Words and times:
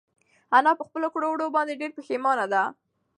انا 0.57 0.71
په 0.79 0.83
خپلو 0.87 1.07
کړو 1.13 1.27
وړو 1.31 1.47
باندې 1.55 1.79
ډېره 1.79 1.95
پښېمانه 1.99 2.45
ده. 2.53 2.63